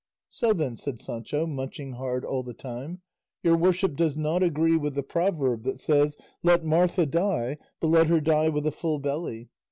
"So 0.29 0.51
then," 0.51 0.77
said 0.77 0.99
Sancho, 0.99 1.45
munching 1.45 1.91
hard 1.91 2.25
all 2.25 2.41
the 2.41 2.55
time, 2.55 3.01
"your 3.43 3.55
worship 3.55 3.95
does 3.95 4.17
not 4.17 4.41
agree 4.41 4.75
with 4.75 4.95
the 4.95 5.03
proverb 5.03 5.61
that 5.65 5.79
says, 5.79 6.17
'Let 6.41 6.65
Martha 6.65 7.05
die, 7.05 7.59
but 7.79 7.87
let 7.89 8.07
her 8.07 8.19
die 8.19 8.49
with 8.49 8.65
a 8.65 8.71
full 8.71 8.97
belly. 8.97 9.49